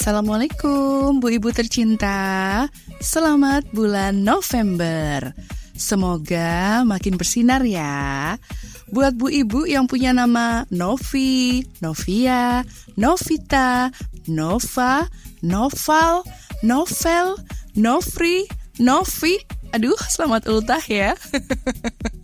Assalamualaikum 0.00 1.20
Bu 1.20 1.28
Ibu 1.28 1.52
tercinta. 1.52 2.64
Selamat 3.04 3.68
bulan 3.68 4.24
November. 4.24 5.36
Semoga 5.76 6.80
makin 6.88 7.20
bersinar 7.20 7.60
ya. 7.68 8.32
Buat 8.88 9.20
Bu 9.20 9.28
Ibu 9.28 9.68
yang 9.68 9.84
punya 9.84 10.16
nama 10.16 10.64
Novi, 10.72 11.60
Novia, 11.84 12.64
Novita, 12.96 13.92
Nova, 14.24 15.04
Noval, 15.44 16.24
Novel, 16.64 17.36
Novri, 17.76 18.48
Novi. 18.80 19.36
Aduh 19.76 20.00
selamat 20.08 20.48
ultah 20.48 20.80
ya 20.88 21.12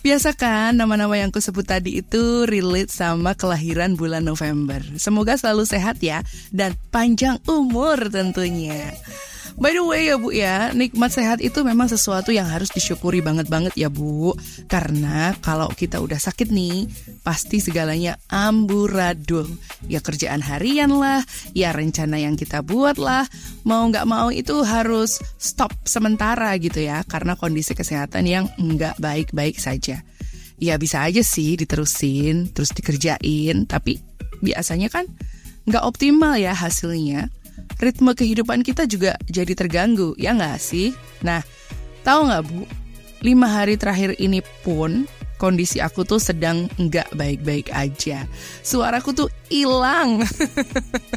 Biasa 0.00 0.32
kan 0.32 0.80
nama-nama 0.80 1.12
yang 1.12 1.28
kusebut 1.28 1.68
tadi 1.68 2.00
itu 2.00 2.48
relate 2.48 2.88
sama 2.88 3.36
kelahiran 3.36 4.00
bulan 4.00 4.24
November. 4.24 4.80
Semoga 4.96 5.36
selalu 5.36 5.68
sehat 5.68 6.00
ya 6.00 6.24
dan 6.48 6.72
panjang 6.88 7.36
umur 7.44 8.08
tentunya. 8.08 8.96
By 9.60 9.76
the 9.76 9.84
way 9.84 10.08
ya 10.08 10.16
Bu 10.16 10.32
ya, 10.32 10.72
nikmat 10.72 11.12
sehat 11.12 11.44
itu 11.44 11.60
memang 11.60 11.84
sesuatu 11.84 12.32
yang 12.32 12.48
harus 12.48 12.72
disyukuri 12.72 13.20
banget-banget 13.20 13.76
ya 13.76 13.92
Bu. 13.92 14.32
Karena 14.72 15.36
kalau 15.44 15.68
kita 15.68 16.00
udah 16.00 16.16
sakit 16.16 16.48
nih, 16.48 16.88
pasti 17.20 17.60
segalanya 17.60 18.16
amburadul. 18.32 19.44
Ya 19.84 20.00
kerjaan 20.00 20.40
harian 20.40 20.88
lah, 20.96 21.20
ya 21.52 21.76
rencana 21.76 22.16
yang 22.16 22.40
kita 22.40 22.64
buat 22.64 22.96
lah. 22.96 23.28
Mau 23.68 23.84
nggak 23.84 24.08
mau 24.08 24.32
itu 24.32 24.64
harus 24.64 25.20
stop 25.36 25.76
sementara 25.84 26.56
gitu 26.56 26.80
ya, 26.80 27.04
karena 27.04 27.36
kondisi 27.36 27.76
kesehatan 27.76 28.24
yang 28.24 28.48
nggak 28.56 28.96
baik-baik 28.96 29.60
saja. 29.60 30.00
Ya 30.56 30.80
bisa 30.80 31.04
aja 31.04 31.20
sih 31.20 31.60
diterusin, 31.60 32.48
terus 32.56 32.72
dikerjain, 32.72 33.68
tapi 33.68 34.00
biasanya 34.40 34.88
kan 34.88 35.04
nggak 35.68 35.84
optimal 35.84 36.40
ya 36.40 36.56
hasilnya 36.56 37.28
ritme 37.80 38.12
kehidupan 38.12 38.60
kita 38.60 38.84
juga 38.84 39.16
jadi 39.26 39.56
terganggu, 39.56 40.12
ya 40.20 40.36
nggak 40.36 40.60
sih? 40.60 40.92
Nah, 41.24 41.40
tahu 42.04 42.28
nggak 42.28 42.42
Bu, 42.46 42.68
lima 43.24 43.48
hari 43.48 43.80
terakhir 43.80 44.14
ini 44.20 44.44
pun 44.62 45.08
kondisi 45.40 45.80
aku 45.80 46.04
tuh 46.04 46.20
sedang 46.20 46.68
nggak 46.76 47.16
baik-baik 47.16 47.72
aja. 47.72 48.28
Suaraku 48.60 49.16
tuh 49.16 49.28
hilang. 49.48 50.20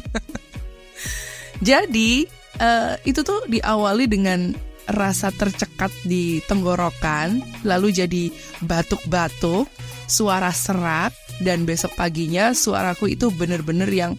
jadi, 1.68 2.24
uh, 2.58 2.96
itu 3.04 3.20
tuh 3.20 3.44
diawali 3.44 4.08
dengan 4.08 4.56
rasa 4.88 5.28
tercekat 5.32 5.92
di 6.08 6.40
tenggorokan, 6.48 7.44
lalu 7.64 7.92
jadi 7.92 8.24
batuk-batuk, 8.64 9.68
suara 10.08 10.52
serak, 10.52 11.12
dan 11.40 11.66
besok 11.66 11.96
paginya 11.98 12.54
suaraku 12.54 13.16
itu 13.16 13.32
bener-bener 13.32 13.90
yang 13.90 14.12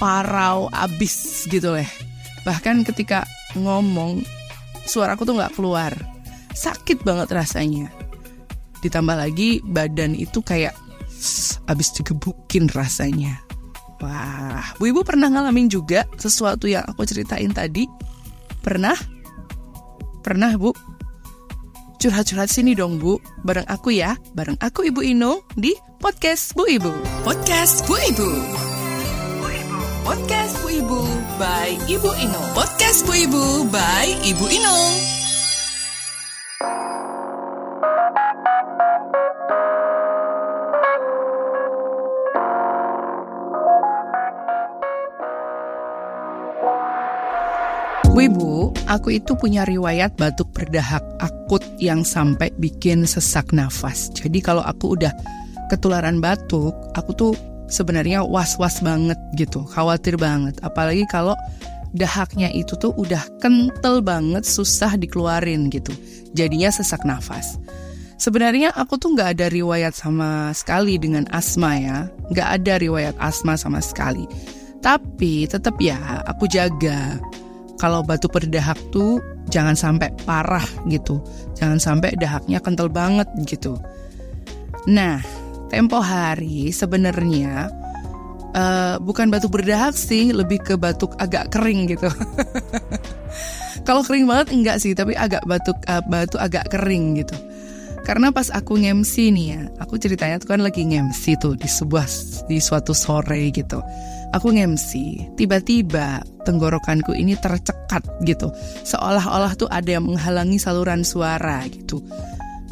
parau 0.00 0.72
abis 0.72 1.44
gitu 1.46 1.76
leh. 1.76 1.86
Bahkan 2.48 2.88
ketika 2.88 3.28
ngomong 3.54 4.24
suaraku 4.88 5.28
tuh 5.28 5.36
nggak 5.36 5.54
keluar. 5.54 5.92
Sakit 6.56 7.04
banget 7.04 7.30
rasanya. 7.30 7.92
Ditambah 8.80 9.14
lagi 9.14 9.60
badan 9.62 10.16
itu 10.16 10.40
kayak 10.40 10.72
abis 11.68 11.92
digebukin 11.94 12.66
rasanya. 12.72 13.38
Wah, 14.00 14.64
Bu 14.80 14.88
Ibu 14.88 15.04
pernah 15.04 15.28
ngalamin 15.28 15.68
juga 15.68 16.08
sesuatu 16.16 16.64
yang 16.64 16.82
aku 16.88 17.04
ceritain 17.04 17.52
tadi? 17.52 17.84
Pernah? 18.64 18.96
Pernah, 20.24 20.56
Bu? 20.56 20.72
Curhat-curhat 22.00 22.48
sini 22.48 22.72
dong, 22.72 22.96
Bu. 22.96 23.20
Bareng 23.44 23.68
aku 23.68 23.92
ya, 23.92 24.16
bareng 24.32 24.56
aku 24.64 24.88
Ibu 24.88 25.04
Ino 25.04 25.44
di 25.52 25.76
Podcast 26.00 26.56
Bu 26.56 26.64
Ibu. 26.64 26.92
Podcast 27.28 27.84
Bu 27.84 28.00
Ibu. 28.00 28.69
Podcast 30.00 30.56
Bu 30.64 30.72
Ibu 30.72 31.02
by 31.36 31.76
Ibu 31.84 32.10
Inung. 32.24 32.48
Podcast 32.56 33.04
Bu 33.04 33.12
Ibu 33.12 33.68
by 33.68 34.06
Ibu 34.24 34.46
Inung. 34.48 34.94
Bu 48.08 48.18
Ibu, 48.24 48.72
aku 48.88 49.20
itu 49.20 49.36
punya 49.36 49.68
riwayat 49.68 50.16
batuk 50.16 50.48
berdahak 50.56 51.04
akut 51.20 51.60
yang 51.76 52.08
sampai 52.08 52.48
bikin 52.56 53.04
sesak 53.04 53.52
nafas. 53.52 54.08
Jadi 54.16 54.40
kalau 54.40 54.64
aku 54.64 54.96
udah 54.96 55.12
ketularan 55.68 56.24
batuk, 56.24 56.72
aku 56.96 57.12
tuh 57.12 57.32
sebenarnya 57.70 58.26
was-was 58.26 58.82
banget 58.82 59.16
gitu, 59.38 59.64
khawatir 59.70 60.18
banget. 60.18 60.58
Apalagi 60.60 61.06
kalau 61.08 61.38
dahaknya 61.94 62.50
itu 62.54 62.76
tuh 62.76 62.94
udah 62.94 63.22
kental 63.38 64.02
banget, 64.02 64.42
susah 64.44 64.94
dikeluarin 64.98 65.70
gitu. 65.70 65.94
Jadinya 66.34 66.70
sesak 66.70 67.02
nafas. 67.06 67.56
Sebenarnya 68.20 68.76
aku 68.76 69.00
tuh 69.00 69.16
nggak 69.16 69.40
ada 69.40 69.46
riwayat 69.48 69.96
sama 69.96 70.52
sekali 70.52 71.00
dengan 71.00 71.24
asma 71.32 71.72
ya, 71.80 71.98
nggak 72.28 72.48
ada 72.60 72.74
riwayat 72.76 73.16
asma 73.16 73.56
sama 73.56 73.80
sekali. 73.80 74.28
Tapi 74.84 75.48
tetap 75.48 75.80
ya 75.80 75.96
aku 76.28 76.44
jaga. 76.44 77.16
Kalau 77.80 78.04
batu 78.04 78.28
berdahak 78.28 78.76
tuh 78.92 79.24
jangan 79.48 79.72
sampai 79.72 80.12
parah 80.28 80.64
gitu, 80.92 81.16
jangan 81.56 81.80
sampai 81.80 82.12
dahaknya 82.20 82.60
kental 82.60 82.92
banget 82.92 83.24
gitu. 83.48 83.80
Nah, 84.84 85.24
tempo 85.70 86.02
hari 86.02 86.74
sebenarnya 86.74 87.70
uh, 88.54 88.96
bukan 89.02 89.30
batuk 89.30 89.54
berdahak 89.54 89.94
sih, 89.94 90.34
lebih 90.34 90.62
ke 90.62 90.74
batuk 90.74 91.14
agak 91.22 91.50
kering 91.54 91.90
gitu. 91.90 92.10
Kalau 93.86 94.04
kering 94.04 94.28
banget 94.28 94.52
enggak 94.52 94.76
sih, 94.82 94.92
tapi 94.92 95.16
agak 95.16 95.42
batuk 95.46 95.78
uh, 95.86 96.02
batuk 96.06 96.40
agak 96.42 96.68
kering 96.70 97.22
gitu. 97.22 97.36
Karena 98.00 98.32
pas 98.32 98.48
aku 98.50 98.80
ngemsi 98.80 99.30
nih 99.30 99.46
ya, 99.54 99.62
aku 99.78 100.00
ceritanya 100.00 100.40
tuh 100.40 100.56
kan 100.56 100.60
lagi 100.64 100.82
ngemsi 100.82 101.36
tuh 101.38 101.54
di 101.54 101.68
sebuah 101.68 102.06
di 102.48 102.58
suatu 102.58 102.96
sore 102.96 103.52
gitu. 103.52 103.78
Aku 104.30 104.54
ngemsi, 104.54 105.34
tiba-tiba 105.34 106.22
tenggorokanku 106.46 107.12
ini 107.18 107.34
tercekat 107.34 108.02
gitu. 108.22 108.50
Seolah-olah 108.86 109.58
tuh 109.58 109.66
ada 109.66 109.98
yang 109.98 110.06
menghalangi 110.06 110.56
saluran 110.56 111.02
suara 111.02 111.66
gitu. 111.66 111.98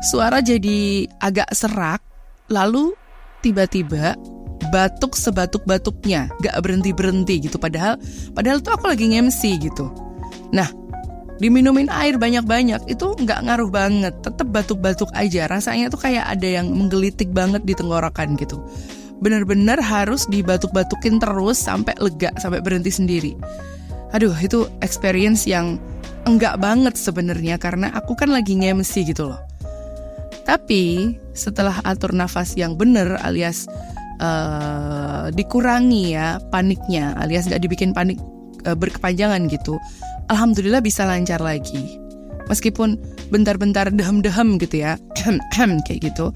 Suara 0.06 0.38
jadi 0.38 1.10
agak 1.18 1.50
serak 1.50 2.07
lalu 2.48 2.96
tiba-tiba 3.44 4.16
batuk 4.68 5.14
sebatuk-batuknya. 5.14 6.32
Gak 6.42 6.58
berhenti-berhenti 6.60 7.48
gitu 7.48 7.56
padahal 7.56 7.96
padahal 8.34 8.60
tuh 8.60 8.74
aku 8.76 8.90
lagi 8.90 9.08
ngemsi 9.08 9.56
gitu. 9.62 9.88
Nah 10.52 10.68
diminumin 11.38 11.86
air 11.86 12.18
banyak-banyak 12.18 12.90
itu 12.90 13.06
nggak 13.14 13.40
ngaruh 13.46 13.70
banget. 13.70 14.14
Tetap 14.20 14.48
batuk-batuk 14.50 15.08
aja. 15.14 15.46
Rasanya 15.46 15.88
tuh 15.88 16.02
kayak 16.02 16.26
ada 16.26 16.48
yang 16.60 16.74
menggelitik 16.74 17.30
banget 17.30 17.62
di 17.64 17.72
tenggorokan 17.72 18.34
gitu. 18.36 18.58
Bener-bener 19.18 19.78
harus 19.82 20.26
dibatuk-batukin 20.30 21.18
terus 21.18 21.58
sampai 21.58 21.94
lega 21.98 22.30
sampai 22.38 22.62
berhenti 22.62 22.90
sendiri. 22.90 23.32
Aduh 24.14 24.34
itu 24.40 24.66
experience 24.80 25.44
yang 25.44 25.76
enggak 26.24 26.60
banget 26.60 26.96
sebenarnya 26.96 27.56
karena 27.60 27.92
aku 27.96 28.16
kan 28.16 28.32
lagi 28.32 28.56
ngemsi 28.56 29.04
gitu 29.04 29.32
loh 29.32 29.47
tapi 30.48 31.12
setelah 31.36 31.84
atur 31.84 32.16
nafas 32.16 32.56
yang 32.56 32.72
benar 32.80 33.20
alias 33.20 33.68
uh, 34.24 35.28
dikurangi 35.28 36.16
ya 36.16 36.40
paniknya 36.48 37.12
alias 37.20 37.44
nggak 37.52 37.60
dibikin 37.60 37.92
panik 37.92 38.16
uh, 38.64 38.72
berkepanjangan 38.72 39.44
gitu. 39.52 39.76
alhamdulillah 40.28 40.84
bisa 40.84 41.08
lancar 41.08 41.40
lagi. 41.40 42.00
Meskipun 42.52 43.00
bentar-bentar 43.32 43.88
dehem-dehem 43.92 44.60
gitu 44.60 44.84
ya, 44.84 45.00
kayak 45.88 46.00
gitu. 46.00 46.32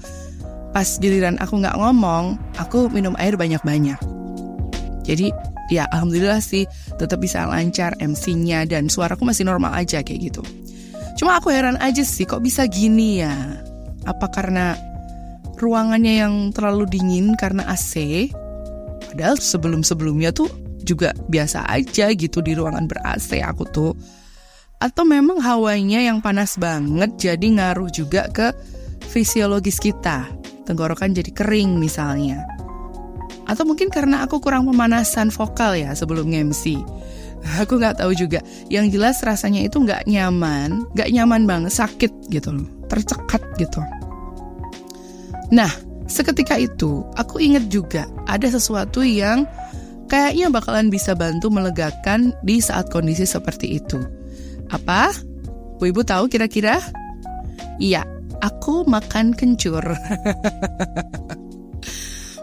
Pas 0.73 0.97
giliran 0.97 1.37
aku 1.37 1.61
nggak 1.61 1.77
ngomong, 1.77 2.37
aku 2.57 2.89
minum 2.89 3.13
air 3.21 3.37
banyak-banyak. 3.37 3.97
Jadi 5.05 5.29
ya 5.69 5.85
alhamdulillah 5.93 6.41
sih 6.41 6.65
tetap 6.97 7.21
bisa 7.21 7.45
lancar 7.45 7.93
MC-nya 8.01 8.65
dan 8.65 8.89
suaraku 8.89 9.25
masih 9.29 9.45
normal 9.45 9.73
aja 9.77 10.01
kayak 10.01 10.33
gitu. 10.33 10.41
Cuma 11.17 11.37
aku 11.37 11.53
heran 11.53 11.77
aja 11.77 12.01
sih 12.01 12.25
kok 12.25 12.41
bisa 12.41 12.65
gini 12.65 13.21
ya. 13.21 13.33
Apa 14.03 14.27
karena 14.31 14.75
ruangannya 15.59 16.23
yang 16.23 16.33
terlalu 16.51 16.87
dingin 16.89 17.35
karena 17.39 17.63
AC? 17.67 18.27
Padahal 19.13 19.37
sebelum-sebelumnya 19.37 20.33
tuh 20.33 20.49
juga 20.83 21.15
biasa 21.31 21.63
aja 21.71 22.11
gitu 22.11 22.43
di 22.43 22.53
ruangan 22.53 22.85
ber-AC 22.85 23.39
aku 23.39 23.63
tuh. 23.71 23.93
Atau 24.83 25.07
memang 25.07 25.39
hawanya 25.39 26.03
yang 26.03 26.19
panas 26.19 26.59
banget 26.59 27.15
jadi 27.15 27.47
ngaruh 27.55 27.87
juga 27.87 28.27
ke 28.33 28.51
fisiologis 29.07 29.79
kita. 29.79 30.27
Tenggorokan 30.67 31.15
jadi 31.15 31.31
kering 31.31 31.79
misalnya. 31.79 32.43
Atau 33.47 33.67
mungkin 33.67 33.91
karena 33.91 34.23
aku 34.23 34.39
kurang 34.39 34.67
pemanasan 34.67 35.31
vokal 35.31 35.75
ya 35.75 35.91
sebelum 35.95 36.31
MC. 36.31 36.79
Aku 37.63 37.75
nggak 37.75 37.99
tahu 37.99 38.15
juga. 38.15 38.39
Yang 38.71 38.95
jelas 38.95 39.19
rasanya 39.19 39.67
itu 39.67 39.83
nggak 39.83 40.07
nyaman, 40.07 40.87
nggak 40.95 41.11
nyaman 41.11 41.43
banget, 41.43 41.75
sakit 41.75 42.31
gitu 42.31 42.55
loh, 42.55 42.67
tercekat 42.93 43.41
gitu. 43.57 43.81
Nah, 45.49 45.69
seketika 46.05 46.57
itu 46.61 47.01
aku 47.17 47.41
inget 47.41 47.69
juga 47.73 48.05
ada 48.29 48.45
sesuatu 48.45 49.01
yang 49.01 49.49
kayaknya 50.09 50.53
bakalan 50.53 50.93
bisa 50.93 51.17
bantu 51.17 51.49
melegakan 51.49 52.37
di 52.45 52.61
saat 52.61 52.93
kondisi 52.93 53.25
seperti 53.25 53.81
itu. 53.81 53.97
Apa? 54.69 55.09
Bu 55.81 55.89
Ibu 55.89 56.05
tahu 56.05 56.29
kira-kira? 56.29 56.77
Iya, 57.81 58.05
aku 58.45 58.85
makan 58.85 59.33
kencur. 59.33 59.81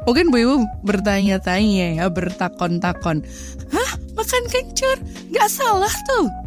Mungkin 0.07 0.35
Bu 0.35 0.37
Ibu 0.43 0.55
bertanya-tanya 0.83 2.03
ya, 2.03 2.07
bertakon-takon. 2.11 3.23
Hah? 3.71 3.91
Makan 4.19 4.45
kencur? 4.51 4.97
Gak 5.31 5.49
salah 5.49 5.93
tuh. 6.11 6.40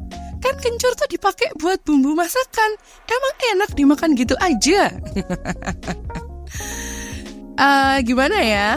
Kan 0.44 0.60
kencur 0.60 0.92
tuh 1.00 1.08
dipakai 1.08 1.56
buat 1.56 1.80
bumbu 1.88 2.20
masakan. 2.20 2.76
Emang 3.08 3.36
enak 3.56 3.72
dimakan 3.80 4.12
gitu 4.20 4.36
aja. 4.44 4.92
uh, 7.56 7.98
gimana 8.08 8.38
ya? 8.44 8.70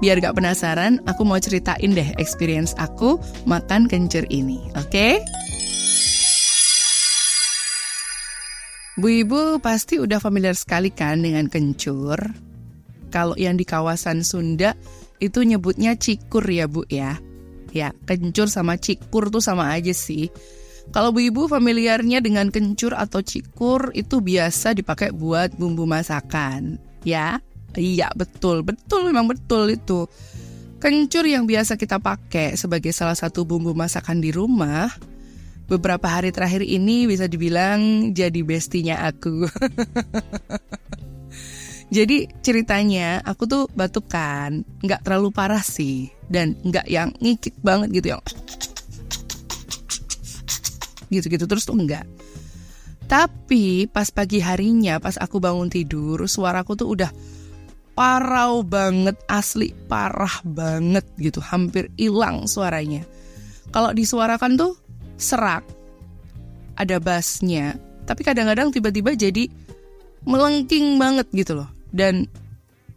Biar 0.00 0.16
gak 0.24 0.40
penasaran, 0.40 1.04
aku 1.04 1.28
mau 1.28 1.36
ceritain 1.36 1.92
deh 1.92 2.16
experience 2.16 2.72
aku 2.80 3.20
makan 3.44 3.84
kencur 3.84 4.24
ini, 4.32 4.56
oke? 4.72 4.88
Okay? 4.88 5.20
Bu 8.96 9.08
Ibu 9.24 9.60
pasti 9.60 10.00
udah 10.00 10.16
familiar 10.16 10.56
sekali 10.56 10.88
kan 10.88 11.20
dengan 11.20 11.52
kencur? 11.52 12.16
Kalau 13.12 13.36
yang 13.36 13.60
di 13.60 13.68
kawasan 13.68 14.24
Sunda 14.24 14.72
itu 15.20 15.44
nyebutnya 15.44 16.00
cikur 16.00 16.48
ya 16.48 16.64
Bu 16.64 16.88
ya. 16.88 17.20
Ya, 17.70 17.92
kencur 18.08 18.48
sama 18.48 18.80
cikur 18.80 19.28
tuh 19.28 19.44
sama 19.44 19.72
aja 19.76 19.92
sih. 19.92 20.32
Kalau 20.90 21.14
Bu 21.14 21.22
Ibu 21.22 21.46
familiarnya 21.46 22.18
dengan 22.18 22.50
kencur 22.50 22.98
atau 22.98 23.22
cikur 23.22 23.94
itu 23.94 24.18
biasa 24.18 24.74
dipakai 24.74 25.14
buat 25.14 25.54
bumbu 25.54 25.86
masakan, 25.86 26.82
ya. 27.06 27.38
Iya, 27.78 28.10
betul, 28.18 28.66
betul 28.66 29.06
memang 29.06 29.30
betul 29.30 29.70
itu. 29.70 30.10
Kencur 30.82 31.22
yang 31.22 31.46
biasa 31.46 31.78
kita 31.78 32.02
pakai 32.02 32.58
sebagai 32.58 32.90
salah 32.90 33.14
satu 33.14 33.46
bumbu 33.46 33.70
masakan 33.70 34.18
di 34.18 34.34
rumah 34.34 34.90
beberapa 35.70 36.10
hari 36.10 36.34
terakhir 36.34 36.66
ini 36.66 37.06
bisa 37.06 37.30
dibilang 37.30 38.10
jadi 38.10 38.42
bestinya 38.42 39.06
aku. 39.06 39.46
Jadi 41.90 42.30
ceritanya 42.38 43.18
aku 43.26 43.50
tuh 43.50 43.66
batuk 43.74 44.06
kan, 44.06 44.62
nggak 44.78 45.02
terlalu 45.02 45.34
parah 45.34 45.62
sih, 45.62 46.06
dan 46.30 46.54
nggak 46.62 46.86
yang 46.86 47.10
ngikik 47.18 47.58
banget 47.66 47.90
gitu 47.98 48.14
yang 48.14 48.22
gitu-gitu 51.10 51.44
terus 51.44 51.66
tuh 51.66 51.76
enggak. 51.76 52.06
Tapi 53.10 53.90
pas 53.90 54.06
pagi 54.14 54.38
harinya, 54.38 55.02
pas 55.02 55.18
aku 55.18 55.42
bangun 55.42 55.66
tidur, 55.66 56.30
suaraku 56.30 56.78
tuh 56.78 56.88
udah 56.94 57.10
parau 57.98 58.62
banget, 58.62 59.18
asli 59.26 59.74
parah 59.90 60.40
banget 60.46 61.02
gitu, 61.18 61.42
hampir 61.42 61.90
hilang 61.98 62.46
suaranya. 62.46 63.02
Kalau 63.74 63.90
disuarakan 63.90 64.54
tuh 64.54 64.78
serak, 65.18 65.66
ada 66.78 66.96
bassnya, 67.02 67.76
tapi 68.06 68.22
kadang-kadang 68.22 68.70
tiba-tiba 68.70 69.12
jadi 69.18 69.50
melengking 70.24 70.96
banget 70.96 71.26
gitu 71.34 71.60
loh 71.60 71.70
dan 71.90 72.30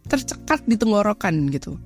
tercekat 0.06 0.62
di 0.64 0.78
tenggorokan 0.78 1.50
gitu. 1.50 1.76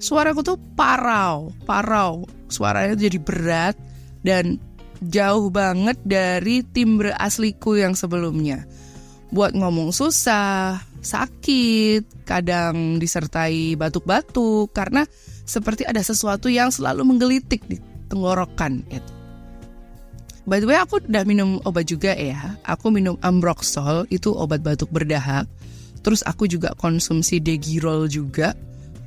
Suaraku 0.00 0.40
tuh 0.40 0.56
parau, 0.74 1.52
parau. 1.68 2.24
Suaranya 2.48 2.96
jadi 2.96 3.20
berat 3.20 3.76
dan 4.24 4.56
jauh 5.04 5.48
banget 5.48 5.96
dari 6.04 6.64
timbre 6.64 7.12
asliku 7.16 7.76
yang 7.76 7.96
sebelumnya. 7.96 8.64
Buat 9.32 9.56
ngomong 9.56 9.94
susah, 9.94 10.82
sakit, 11.00 12.26
kadang 12.28 13.00
disertai 13.00 13.74
batuk-batuk 13.78 14.74
karena 14.76 15.06
seperti 15.48 15.88
ada 15.88 16.02
sesuatu 16.04 16.46
yang 16.46 16.68
selalu 16.68 17.02
menggelitik 17.02 17.64
di 17.66 17.80
tenggorokan 18.10 18.84
itu. 18.90 19.12
By 20.48 20.58
the 20.58 20.66
way, 20.66 20.78
aku 20.80 20.98
udah 21.04 21.22
minum 21.22 21.62
obat 21.62 21.86
juga 21.86 22.10
ya. 22.16 22.58
Aku 22.66 22.90
minum 22.90 23.14
Ambroxol, 23.22 24.08
itu 24.10 24.34
obat 24.34 24.64
batuk 24.66 24.90
berdahak. 24.90 25.46
Terus 26.00 26.24
aku 26.24 26.48
juga 26.48 26.72
konsumsi 26.74 27.38
degirol 27.38 28.08
juga 28.08 28.56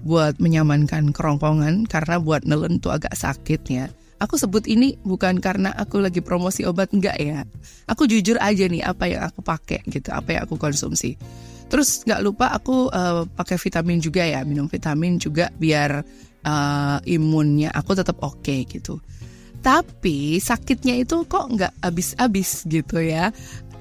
buat 0.05 0.37
menyamankan 0.37 1.11
kerongkongan 1.11 1.89
karena 1.89 2.15
buat 2.21 2.45
nelen 2.45 2.77
tuh 2.79 2.95
agak 2.95 3.11
sakit 3.17 3.61
ya. 3.67 3.91
Aku 4.23 4.39
sebut 4.39 4.63
ini 4.71 4.95
bukan 5.03 5.43
karena 5.43 5.75
aku 5.75 5.99
lagi 5.99 6.23
promosi 6.23 6.63
obat 6.63 6.95
enggak 6.95 7.19
ya. 7.19 7.43
Aku 7.91 8.07
jujur 8.07 8.39
aja 8.39 8.63
nih 8.63 8.79
apa 8.79 9.11
yang 9.11 9.27
aku 9.27 9.43
pakai 9.43 9.83
gitu, 9.91 10.15
apa 10.15 10.39
yang 10.39 10.41
aku 10.47 10.55
konsumsi. 10.55 11.19
Terus 11.67 12.07
nggak 12.07 12.21
lupa 12.23 12.55
aku 12.55 12.87
uh, 12.87 13.27
pakai 13.27 13.59
vitamin 13.59 13.99
juga 13.99 14.23
ya, 14.23 14.47
minum 14.47 14.71
vitamin 14.71 15.19
juga 15.19 15.51
biar 15.51 15.99
uh, 16.47 16.97
imunnya 17.03 17.75
aku 17.75 17.99
tetap 17.99 18.23
oke 18.23 18.39
okay, 18.39 18.63
gitu. 18.63 19.03
Tapi 19.59 20.39
sakitnya 20.39 21.03
itu 21.03 21.27
kok 21.27 21.51
nggak 21.51 21.83
habis-habis 21.83 22.63
gitu 22.67 23.03
ya 23.03 23.31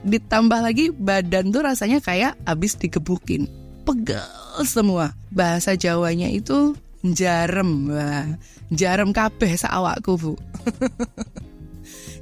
ditambah 0.02 0.60
lagi 0.62 0.90
badan 0.90 1.54
tuh 1.54 1.62
rasanya 1.62 2.02
kayak 2.02 2.34
abis 2.42 2.74
dikebukin 2.74 3.46
pegel 3.86 4.26
semua 4.66 5.14
bahasa 5.30 5.78
Jawanya 5.78 6.26
itu 6.30 6.74
jarem 7.02 7.90
wah. 7.90 8.26
Jarem 8.70 9.10
kabeh 9.10 9.58
saawakku 9.58 10.14
bu. 10.16 10.32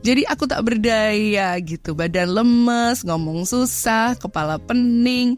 Jadi 0.00 0.24
aku 0.24 0.48
tak 0.48 0.64
berdaya 0.64 1.60
gitu. 1.60 1.92
Badan 1.92 2.32
lemes 2.32 3.04
ngomong 3.04 3.44
susah 3.44 4.16
kepala 4.16 4.56
pening. 4.56 5.36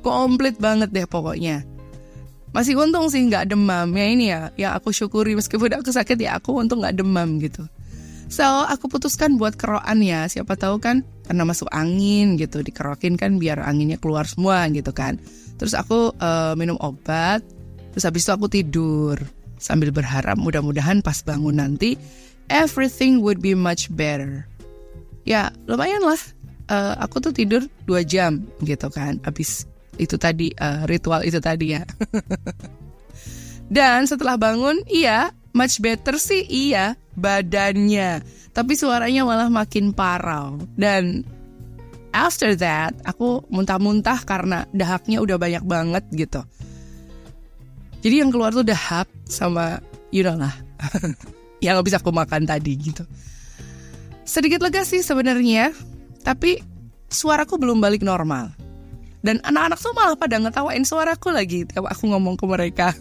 Komplit 0.00 0.56
banget 0.56 0.88
deh 0.88 1.04
pokoknya. 1.04 1.60
Masih 2.56 2.80
untung 2.80 3.12
sih 3.12 3.20
nggak 3.28 3.52
demam. 3.52 3.92
Ya 3.92 4.06
ini 4.08 4.24
ya 4.32 4.40
yang 4.56 4.72
aku 4.72 4.88
syukuri. 4.96 5.36
Meskipun 5.36 5.76
aku 5.76 5.92
sakit 5.92 6.16
ya 6.16 6.40
aku 6.40 6.56
untung 6.56 6.80
nggak 6.80 6.96
demam 6.96 7.36
gitu. 7.36 7.68
So 8.32 8.44
aku 8.44 8.88
putuskan 8.88 9.36
buat 9.36 9.60
keroan 9.60 10.00
ya. 10.00 10.24
Siapa 10.24 10.56
tahu 10.56 10.80
kan 10.80 11.04
karena 11.28 11.44
masuk 11.44 11.68
angin 11.68 12.40
gitu. 12.40 12.64
Dikerokin 12.64 13.20
kan 13.20 13.36
biar 13.36 13.60
anginnya 13.60 14.00
keluar 14.00 14.24
semua 14.24 14.64
gitu 14.72 14.96
kan. 14.96 15.20
Terus 15.60 15.76
aku 15.76 16.16
uh, 16.16 16.56
minum 16.56 16.80
obat 16.80 17.44
Terus 17.94 18.04
habis 18.04 18.22
itu 18.24 18.32
aku 18.32 18.46
tidur 18.50 19.16
Sambil 19.58 19.90
berharap 19.90 20.38
mudah-mudahan 20.38 21.02
pas 21.02 21.18
bangun 21.26 21.58
nanti 21.58 21.98
Everything 22.48 23.20
would 23.20 23.44
be 23.44 23.52
much 23.52 23.92
better. 23.92 24.48
Ya 25.28 25.52
lumayan 25.68 26.00
lah. 26.00 26.16
Uh, 26.68 26.96
Aku 27.04 27.20
tuh 27.20 27.32
tidur 27.32 27.64
2 27.84 28.04
jam 28.08 28.44
gitu 28.64 28.88
kan 28.88 29.20
Habis 29.20 29.68
itu 30.00 30.16
tadi 30.16 30.52
uh, 30.56 30.88
ritual 30.88 31.26
itu 31.26 31.36
tadi 31.42 31.76
ya. 31.76 31.84
Dan 33.74 34.08
setelah 34.08 34.40
bangun 34.40 34.80
iya 34.88 35.34
much 35.52 35.82
better 35.84 36.16
sih 36.16 36.46
iya 36.48 36.96
badannya. 37.18 38.24
Tapi 38.56 38.72
suaranya 38.78 39.28
malah 39.28 39.52
makin 39.52 39.92
parau. 39.92 40.56
Dan 40.78 41.26
after 42.12 42.56
that 42.56 42.96
aku 43.04 43.44
muntah-muntah 43.52 44.24
karena 44.24 44.64
dahaknya 44.72 45.20
udah 45.20 45.36
banyak 45.36 45.64
banget 45.64 46.04
gitu 46.14 46.40
jadi 48.04 48.26
yang 48.26 48.30
keluar 48.30 48.54
tuh 48.54 48.66
dahak 48.66 49.08
sama 49.26 49.82
you 50.14 50.22
know 50.22 50.36
lah 50.36 50.54
yang 51.64 51.78
gak 51.78 51.86
bisa 51.86 51.98
aku 51.98 52.14
makan 52.14 52.46
tadi 52.46 52.74
gitu 52.78 53.02
sedikit 54.28 54.62
lega 54.62 54.84
sih 54.84 55.02
sebenarnya 55.02 55.72
tapi 56.22 56.60
suaraku 57.08 57.56
belum 57.56 57.80
balik 57.80 58.04
normal 58.04 58.52
dan 59.24 59.42
anak-anak 59.42 59.78
tuh 59.82 59.92
malah 59.96 60.14
pada 60.14 60.38
ngetawain 60.38 60.86
suaraku 60.86 61.34
lagi 61.34 61.66
kalau 61.66 61.90
aku 61.90 62.04
ngomong 62.06 62.38
ke 62.38 62.44
mereka 62.46 62.94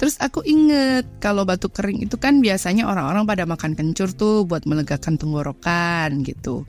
Terus 0.00 0.16
aku 0.16 0.40
inget 0.48 1.04
kalau 1.20 1.44
batuk 1.44 1.76
kering 1.76 2.00
itu 2.00 2.16
kan 2.16 2.40
biasanya 2.40 2.88
orang-orang 2.88 3.28
pada 3.28 3.44
makan 3.44 3.76
kencur 3.76 4.08
tuh 4.16 4.48
buat 4.48 4.64
melegakan 4.64 5.20
tenggorokan 5.20 6.24
gitu. 6.24 6.64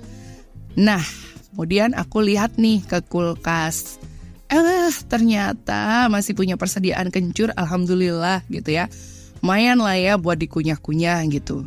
Nah, 0.75 0.99
kemudian 1.55 1.95
aku 1.95 2.27
lihat 2.27 2.59
nih 2.59 2.83
ke 2.83 2.99
kulkas. 3.07 4.03
Eh, 4.51 4.91
ternyata 5.07 6.11
masih 6.11 6.35
punya 6.35 6.59
persediaan 6.59 7.07
kencur, 7.07 7.55
alhamdulillah 7.55 8.43
gitu 8.51 8.75
ya. 8.75 8.91
Lumayan 9.39 9.79
lah 9.79 9.95
ya 9.95 10.19
buat 10.19 10.35
dikunyah-kunyah 10.35 11.23
gitu. 11.31 11.63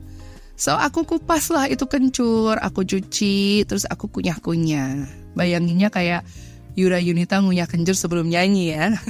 So 0.54 0.76
aku 0.76 1.08
kupas 1.08 1.48
lah 1.48 1.64
itu 1.66 1.88
kencur, 1.88 2.60
aku 2.60 2.84
cuci, 2.84 3.64
terus 3.64 3.88
aku 3.88 4.12
kunyah-kunyah. 4.12 5.08
Bayanginnya 5.32 5.88
kayak 5.88 6.28
Yura 6.76 7.00
Yunita 7.00 7.40
ngunyah 7.40 7.66
kencur 7.66 7.96
sebelum 7.96 8.28
nyanyi 8.28 8.76
ya. 8.76 8.92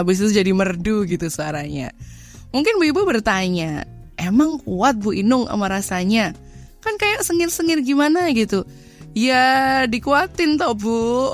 Habis 0.00 0.24
itu 0.24 0.40
jadi 0.40 0.50
merdu 0.56 1.04
gitu 1.04 1.28
suaranya. 1.28 1.92
Mungkin 2.56 2.80
Bu 2.80 2.88
Ibu 2.88 3.04
bertanya, 3.04 3.84
emang 4.16 4.64
kuat 4.64 4.96
Bu 4.96 5.12
Inung 5.12 5.44
sama 5.44 5.68
rasanya? 5.68 6.32
Kan 6.80 6.96
kayak 6.96 7.20
sengir-sengir 7.20 7.84
gimana 7.84 8.32
gitu. 8.32 8.64
Ya 9.16 9.88
dikuatin 9.88 10.60
toh 10.60 10.76
Bu. 10.76 11.32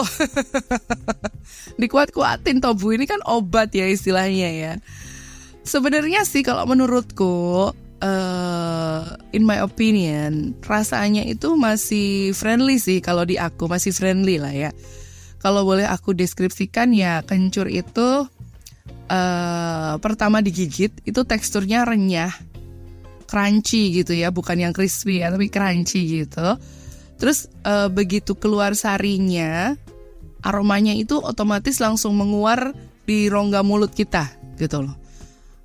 Dikuat-kuatin 1.82 2.62
toh 2.62 2.78
Bu, 2.78 2.94
ini 2.94 3.10
kan 3.10 3.18
obat 3.26 3.74
ya 3.74 3.90
istilahnya 3.90 4.54
ya. 4.54 4.72
Sebenarnya 5.66 6.22
sih 6.22 6.46
kalau 6.46 6.62
menurutku 6.70 7.74
uh, 7.74 9.02
in 9.34 9.42
my 9.42 9.58
opinion, 9.66 10.54
rasanya 10.62 11.26
itu 11.26 11.58
masih 11.58 12.30
friendly 12.38 12.78
sih 12.78 13.02
kalau 13.02 13.26
di 13.26 13.34
aku 13.34 13.66
masih 13.66 13.90
friendly 13.90 14.38
lah 14.38 14.54
ya. 14.54 14.70
Kalau 15.42 15.66
boleh 15.66 15.82
aku 15.90 16.14
deskripsikan 16.14 16.94
ya 16.94 17.26
kencur 17.26 17.66
itu 17.66 18.30
uh, 19.10 19.94
pertama 19.98 20.38
digigit 20.38 20.94
itu 21.02 21.26
teksturnya 21.26 21.82
renyah, 21.82 22.30
crunchy 23.26 23.90
gitu 23.90 24.14
ya, 24.14 24.30
bukan 24.30 24.70
yang 24.70 24.70
crispy 24.70 25.18
ya, 25.18 25.34
tapi 25.34 25.50
crunchy 25.50 26.22
gitu. 26.22 26.62
Terus 27.22 27.46
uh, 27.62 27.86
begitu 27.86 28.34
keluar 28.34 28.74
sarinya, 28.74 29.78
aromanya 30.42 30.90
itu 30.90 31.22
otomatis 31.22 31.78
langsung 31.78 32.18
menguar 32.18 32.74
di 33.06 33.30
rongga 33.30 33.62
mulut 33.62 33.94
kita 33.94 34.26
gitu 34.58 34.82
loh. 34.82 34.98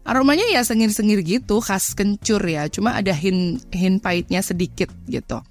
Aromanya 0.06 0.46
ya 0.54 0.62
sengir-sengir 0.62 1.26
gitu, 1.26 1.58
khas 1.58 1.98
kencur 1.98 2.46
ya, 2.46 2.70
cuma 2.70 2.94
ada 2.94 3.10
hin 3.10 3.58
hin 3.74 3.98
pahitnya 3.98 4.46
sedikit 4.46 4.94
gitu. 5.10 5.42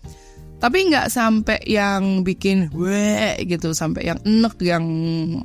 Tapi 0.62 0.78
nggak 0.94 1.10
sampai 1.10 1.58
yang 1.66 2.22
bikin 2.22 2.70
we 2.70 3.42
gitu 3.42 3.74
sampai 3.74 4.06
yang 4.06 4.22
enek 4.22 4.56
yang 4.62 4.86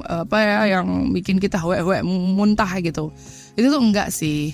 apa 0.06 0.38
ya 0.40 0.60
yang 0.78 1.10
bikin 1.10 1.42
kita 1.42 1.58
we 1.66 1.82
we 1.82 1.98
muntah 2.38 2.70
gitu. 2.86 3.10
Itu 3.58 3.74
tuh 3.74 3.82
enggak 3.82 4.14
sih. 4.14 4.54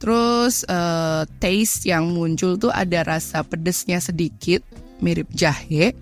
Terus 0.00 0.64
uh, 0.72 1.28
taste 1.36 1.84
yang 1.84 2.16
muncul 2.16 2.56
tuh 2.56 2.72
ada 2.72 3.04
rasa 3.04 3.44
pedesnya 3.44 4.00
sedikit 4.00 4.64
mirip 5.04 5.28
jahe 5.36 5.92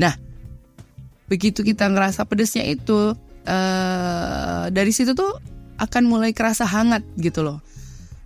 nah 0.00 0.16
begitu 1.28 1.60
kita 1.60 1.92
ngerasa 1.92 2.24
pedesnya 2.24 2.64
itu 2.64 3.12
uh, 3.44 4.64
dari 4.72 4.90
situ 4.96 5.12
tuh 5.12 5.36
akan 5.76 6.08
mulai 6.08 6.32
kerasa 6.32 6.64
hangat 6.64 7.04
gitu 7.20 7.44
loh 7.44 7.60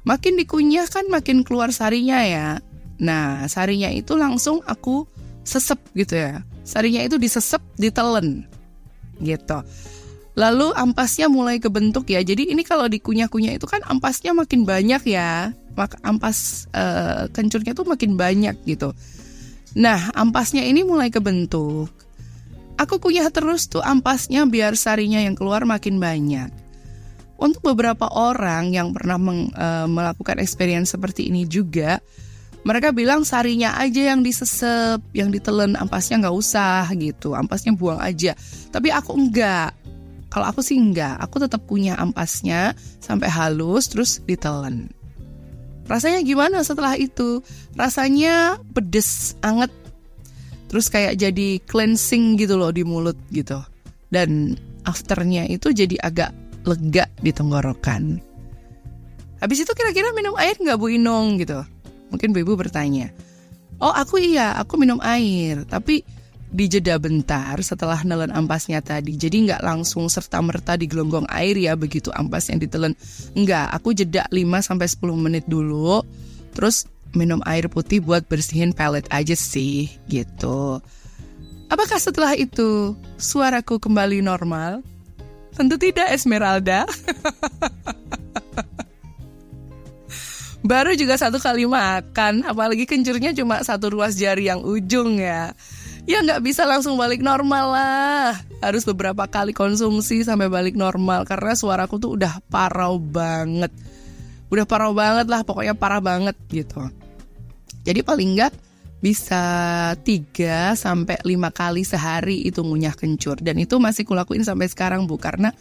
makin 0.06 0.38
dikunyah 0.38 0.86
kan 0.86 1.10
makin 1.10 1.42
keluar 1.42 1.74
sarinya 1.74 2.22
ya 2.22 2.62
Nah, 3.00 3.50
sarinya 3.50 3.90
itu 3.90 4.14
langsung 4.14 4.62
aku 4.62 5.06
sesep 5.42 5.78
gitu 5.98 6.14
ya. 6.14 6.46
Sarinya 6.62 7.02
itu 7.02 7.18
disesep, 7.18 7.60
ditelen 7.76 8.46
gitu. 9.22 9.58
Lalu 10.34 10.74
ampasnya 10.74 11.30
mulai 11.30 11.62
kebentuk 11.62 12.10
ya. 12.10 12.22
Jadi 12.22 12.50
ini 12.50 12.66
kalau 12.66 12.90
dikunyah-kunyah 12.90 13.54
itu 13.54 13.66
kan 13.70 13.82
ampasnya 13.86 14.34
makin 14.34 14.66
banyak 14.66 15.02
ya. 15.06 15.54
Maka 15.74 15.98
ampas 16.06 16.70
uh, 16.74 17.26
kencurnya 17.34 17.74
tuh 17.74 17.86
makin 17.86 18.14
banyak 18.18 18.54
gitu. 18.66 18.94
Nah, 19.74 20.14
ampasnya 20.14 20.62
ini 20.62 20.86
mulai 20.86 21.10
kebentuk. 21.10 21.90
Aku 22.74 22.98
kunyah 22.98 23.30
terus 23.30 23.70
tuh 23.70 23.82
ampasnya 23.82 24.46
biar 24.46 24.74
sarinya 24.74 25.22
yang 25.22 25.38
keluar 25.38 25.62
makin 25.66 25.98
banyak. 25.98 26.50
Untuk 27.34 27.62
beberapa 27.66 28.06
orang 28.10 28.70
yang 28.70 28.94
pernah 28.94 29.18
meng, 29.18 29.50
uh, 29.54 29.86
melakukan 29.90 30.38
experience 30.38 30.94
seperti 30.94 31.30
ini 31.30 31.46
juga, 31.46 31.98
mereka 32.64 32.94
bilang 32.94 33.26
sarinya 33.26 33.76
aja 33.76 34.14
yang 34.14 34.22
disesep, 34.22 35.02
yang 35.12 35.28
ditelen, 35.34 35.76
ampasnya 35.76 36.22
nggak 36.22 36.36
usah 36.38 36.86
gitu, 36.94 37.34
ampasnya 37.34 37.74
buang 37.74 37.98
aja. 37.98 38.38
Tapi 38.70 38.94
aku 38.94 39.12
enggak. 39.18 39.74
Kalau 40.30 40.46
aku 40.50 40.62
sih 40.62 40.78
enggak, 40.78 41.18
aku 41.18 41.42
tetap 41.42 41.62
punya 41.66 41.94
ampasnya 41.98 42.74
sampai 42.98 43.30
halus 43.30 43.86
terus 43.90 44.18
ditelen. 44.24 44.90
Rasanya 45.84 46.24
gimana 46.24 46.64
setelah 46.64 46.96
itu? 46.96 47.44
Rasanya 47.76 48.56
pedes, 48.72 49.36
anget, 49.44 49.68
terus 50.72 50.88
kayak 50.88 51.20
jadi 51.20 51.60
cleansing 51.68 52.40
gitu 52.40 52.56
loh 52.56 52.72
di 52.72 52.82
mulut 52.82 53.16
gitu. 53.30 53.60
Dan 54.08 54.56
afternya 54.88 55.44
itu 55.48 55.70
jadi 55.70 56.00
agak 56.00 56.32
lega 56.64 57.04
di 57.20 57.30
tenggorokan. 57.30 58.20
Habis 59.44 59.68
itu 59.68 59.72
kira-kira 59.76 60.16
minum 60.16 60.32
air 60.40 60.56
nggak 60.56 60.80
Bu 60.80 60.88
Inung 60.88 61.36
gitu? 61.36 61.60
Mungkin 62.08 62.32
ibu 62.32 62.56
bertanya, 62.56 63.12
oh 63.82 63.92
aku 63.92 64.22
iya, 64.22 64.56
aku 64.56 64.80
minum 64.80 65.02
air, 65.04 65.68
tapi 65.68 66.00
di 66.54 66.70
jeda 66.70 67.02
bentar 67.02 67.58
setelah 67.66 67.98
nelen 68.06 68.30
ampasnya 68.30 68.78
tadi. 68.78 69.18
Jadi 69.18 69.50
nggak 69.50 69.66
langsung 69.66 70.06
serta-merta 70.06 70.78
di 70.78 70.86
gelonggong 70.86 71.26
air 71.26 71.58
ya 71.58 71.74
begitu 71.74 72.14
ampas 72.14 72.46
yang 72.46 72.62
ditelen. 72.62 72.94
Enggak, 73.34 73.74
aku 73.74 73.90
jeda 73.90 74.30
5 74.30 74.62
sampai 74.62 74.86
10 74.86 75.18
menit 75.18 75.44
dulu. 75.50 76.06
Terus 76.54 76.86
minum 77.10 77.42
air 77.42 77.66
putih 77.66 77.98
buat 77.98 78.22
bersihin 78.30 78.70
palate 78.70 79.10
aja 79.10 79.34
sih 79.34 79.90
gitu. 80.06 80.78
Apakah 81.66 81.98
setelah 81.98 82.38
itu 82.38 82.94
suaraku 83.18 83.82
kembali 83.82 84.22
normal? 84.22 84.86
Tentu 85.58 85.74
tidak 85.74 86.06
Esmeralda. 86.14 86.86
Baru 90.64 90.96
juga 90.96 91.20
satu 91.20 91.36
kali 91.36 91.68
makan, 91.68 92.46
apalagi 92.48 92.88
kencurnya 92.88 93.36
cuma 93.36 93.60
satu 93.60 93.92
ruas 93.92 94.16
jari 94.16 94.48
yang 94.48 94.64
ujung 94.64 95.20
ya. 95.20 95.52
Ya 96.04 96.20
nggak 96.20 96.44
bisa 96.44 96.68
langsung 96.68 97.00
balik 97.00 97.24
normal 97.24 97.72
lah. 97.72 98.36
Harus 98.60 98.84
beberapa 98.84 99.24
kali 99.24 99.56
konsumsi 99.56 100.20
sampai 100.20 100.52
balik 100.52 100.76
normal 100.76 101.24
karena 101.24 101.56
suaraku 101.56 101.96
tuh 101.96 102.20
udah 102.20 102.44
parau 102.52 103.00
banget. 103.00 103.72
Udah 104.52 104.68
parau 104.68 104.92
banget 104.92 105.32
lah, 105.32 105.40
pokoknya 105.48 105.72
parah 105.72 106.04
banget 106.04 106.36
gitu. 106.52 106.92
Jadi 107.88 108.04
paling 108.04 108.36
nggak 108.36 108.52
bisa 109.00 109.44
3 110.00 110.76
sampai 110.76 111.20
5 111.20 111.52
kali 111.52 111.84
sehari 111.84 112.48
itu 112.48 112.64
ngunyah 112.64 112.96
kencur 112.96 113.36
dan 113.40 113.60
itu 113.60 113.76
masih 113.76 114.08
kulakuin 114.08 114.40
sampai 114.40 114.64
sekarang 114.64 115.04
Bu 115.04 115.20
karena 115.20 115.52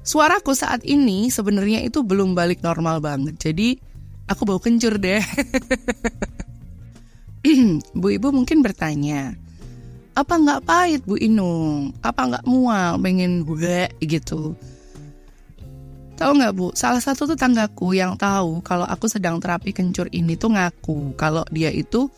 suaraku 0.00 0.56
saat 0.56 0.80
ini 0.88 1.28
sebenarnya 1.28 1.84
itu 1.84 2.00
belum 2.00 2.32
balik 2.32 2.64
normal 2.64 3.00
banget. 3.00 3.36
Jadi 3.36 3.76
aku 4.28 4.44
bau 4.44 4.60
kencur 4.60 5.00
deh. 5.00 5.20
Bu 8.00 8.12
Ibu 8.12 8.32
mungkin 8.32 8.60
bertanya, 8.60 9.32
apa 10.14 10.34
nggak 10.36 10.62
pahit 10.66 11.00
Bu 11.06 11.16
Inung? 11.16 11.94
Apa 12.02 12.26
nggak 12.26 12.44
mual 12.46 12.98
pengen 12.98 13.46
gue 13.46 13.86
gitu? 14.02 14.54
Tahu 16.20 16.30
nggak 16.36 16.52
Bu, 16.52 16.68
salah 16.76 17.00
satu 17.00 17.24
tetanggaku 17.24 17.96
yang 17.96 18.12
tahu 18.20 18.60
kalau 18.60 18.84
aku 18.84 19.08
sedang 19.08 19.40
terapi 19.40 19.72
kencur 19.72 20.04
ini 20.12 20.36
tuh 20.36 20.52
ngaku 20.52 21.16
kalau 21.16 21.46
dia 21.48 21.72
itu 21.72 22.12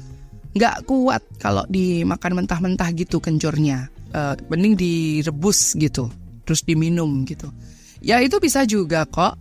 nggak 0.52 0.84
kuat 0.90 1.22
kalau 1.38 1.62
dimakan 1.70 2.42
mentah-mentah 2.42 2.90
gitu 2.99 3.22
kencurnya. 3.22 3.87
Uh, 4.12 4.37
mending 4.52 4.76
direbus 4.76 5.72
gitu, 5.78 6.12
terus 6.44 6.61
diminum 6.66 7.25
gitu. 7.25 7.49
Ya 8.04 8.20
itu 8.20 8.37
bisa 8.42 8.66
juga 8.68 9.08
kok 9.08 9.40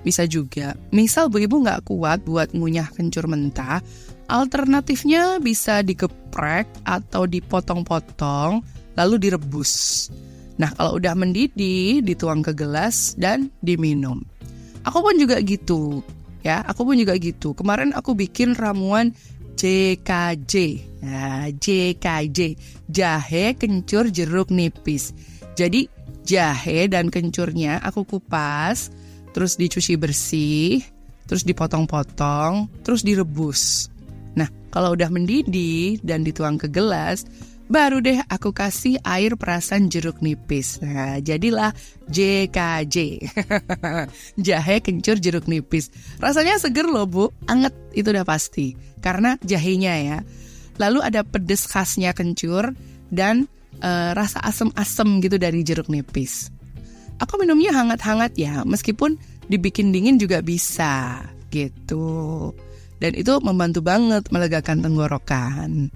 bisa 0.00 0.24
juga. 0.24 0.74
Misal 0.90 1.28
bu 1.28 1.44
ibu 1.44 1.60
nggak 1.60 1.84
kuat 1.86 2.24
buat 2.24 2.50
ngunyah 2.56 2.90
kencur 2.96 3.28
mentah, 3.28 3.84
alternatifnya 4.30 5.42
bisa 5.42 5.82
dikeprek 5.82 6.70
atau 6.86 7.26
dipotong-potong 7.26 8.62
lalu 8.94 9.14
direbus. 9.18 10.06
Nah 10.62 10.70
kalau 10.78 11.02
udah 11.02 11.18
mendidih 11.18 12.06
dituang 12.06 12.46
ke 12.46 12.54
gelas 12.54 13.18
dan 13.18 13.50
diminum. 13.58 14.22
Aku 14.86 15.02
pun 15.02 15.18
juga 15.18 15.42
gitu 15.42 16.00
ya, 16.40 16.62
aku 16.64 16.86
pun 16.86 16.96
juga 16.96 17.18
gitu. 17.20 17.52
Kemarin 17.52 17.92
aku 17.92 18.16
bikin 18.16 18.56
ramuan 18.56 19.12
JKJ. 19.60 20.52
Nah, 21.04 21.52
JKJ, 21.52 22.38
jahe 22.88 23.52
kencur 23.56 24.08
jeruk 24.08 24.48
nipis. 24.48 25.12
Jadi 25.52 25.84
jahe 26.24 26.88
dan 26.88 27.12
kencurnya 27.12 27.80
aku 27.84 28.08
kupas, 28.08 28.88
terus 29.36 29.60
dicuci 29.60 30.00
bersih, 30.00 30.80
terus 31.28 31.44
dipotong-potong, 31.44 32.72
terus 32.80 33.04
direbus. 33.04 33.92
Nah, 34.38 34.48
kalau 34.70 34.94
udah 34.94 35.10
mendidih 35.10 35.98
dan 36.02 36.22
dituang 36.22 36.58
ke 36.60 36.70
gelas, 36.70 37.26
Baru 37.70 38.02
deh 38.02 38.18
aku 38.26 38.50
kasih 38.50 38.98
air 39.06 39.38
perasan 39.38 39.94
jeruk 39.94 40.18
nipis. 40.18 40.82
Nah, 40.82 41.22
jadilah 41.22 41.70
JKJ. 42.10 43.22
Jahe 44.50 44.82
kencur 44.82 45.22
jeruk 45.22 45.46
nipis. 45.46 45.94
Rasanya 46.18 46.58
seger 46.58 46.90
loh 46.90 47.06
bu, 47.06 47.30
anget 47.46 47.70
itu 47.94 48.10
udah 48.10 48.26
pasti. 48.26 48.74
Karena 48.98 49.38
jahenya 49.46 49.94
ya. 50.02 50.18
Lalu 50.82 50.98
ada 50.98 51.22
pedes 51.22 51.70
khasnya 51.70 52.10
kencur 52.10 52.74
dan 53.14 53.46
uh, 53.86 54.18
rasa 54.18 54.42
asem-asem 54.42 55.22
gitu 55.22 55.38
dari 55.38 55.62
jeruk 55.62 55.86
nipis. 55.86 56.50
Aku 57.22 57.38
minumnya 57.38 57.70
hangat-hangat 57.70 58.34
ya, 58.34 58.66
meskipun 58.66 59.14
dibikin 59.46 59.94
dingin 59.94 60.18
juga 60.18 60.42
bisa 60.42 61.22
gitu. 61.54 62.50
Dan 63.00 63.16
itu 63.16 63.32
membantu 63.40 63.80
banget 63.80 64.28
melegakan 64.28 64.84
tenggorokan. 64.84 65.88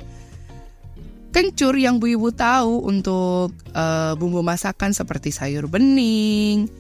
Kencur 1.35 1.75
yang 1.77 2.01
Bu 2.01 2.15
Ibu 2.15 2.33
tahu 2.33 2.89
untuk 2.89 3.53
uh, 3.75 4.15
bumbu 4.17 4.41
masakan 4.41 4.95
seperti 4.95 5.35
sayur 5.35 5.67
bening, 5.67 6.71